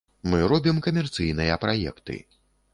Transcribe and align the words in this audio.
Мы 0.31 0.39
робім 0.51 0.79
камерцыйныя 0.87 1.61
праекты. 1.67 2.19